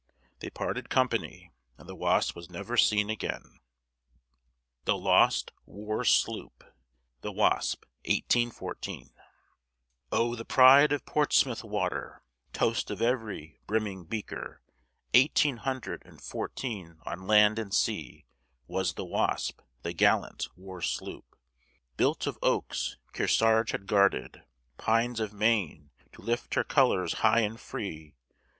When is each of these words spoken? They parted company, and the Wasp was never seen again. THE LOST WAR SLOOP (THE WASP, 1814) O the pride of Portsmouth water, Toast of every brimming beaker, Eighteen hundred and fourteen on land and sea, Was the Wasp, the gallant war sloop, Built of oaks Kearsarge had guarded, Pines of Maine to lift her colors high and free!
They 0.39 0.49
parted 0.49 0.89
company, 0.89 1.51
and 1.77 1.87
the 1.87 1.93
Wasp 1.93 2.35
was 2.35 2.49
never 2.49 2.75
seen 2.75 3.11
again. 3.11 3.59
THE 4.85 4.97
LOST 4.97 5.51
WAR 5.67 6.03
SLOOP 6.05 6.63
(THE 7.21 7.31
WASP, 7.31 7.85
1814) 8.05 9.11
O 10.11 10.35
the 10.35 10.43
pride 10.43 10.91
of 10.91 11.05
Portsmouth 11.05 11.63
water, 11.63 12.23
Toast 12.51 12.89
of 12.89 12.99
every 12.99 13.59
brimming 13.67 14.05
beaker, 14.05 14.63
Eighteen 15.13 15.57
hundred 15.57 16.01
and 16.03 16.19
fourteen 16.19 16.97
on 17.05 17.27
land 17.27 17.59
and 17.59 17.71
sea, 17.71 18.25
Was 18.65 18.95
the 18.95 19.05
Wasp, 19.05 19.61
the 19.83 19.93
gallant 19.93 20.47
war 20.55 20.81
sloop, 20.81 21.35
Built 21.95 22.25
of 22.25 22.39
oaks 22.41 22.97
Kearsarge 23.13 23.69
had 23.69 23.85
guarded, 23.85 24.41
Pines 24.79 25.19
of 25.19 25.31
Maine 25.31 25.91
to 26.13 26.23
lift 26.23 26.55
her 26.55 26.63
colors 26.63 27.13
high 27.21 27.41
and 27.41 27.59
free! 27.59 28.15